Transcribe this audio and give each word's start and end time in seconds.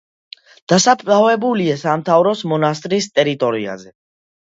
დასაფლავებულია 0.71 1.75
სამთავროს 1.81 2.41
მონასტრის 2.53 3.09
ტერიტორიაზე. 3.19 3.93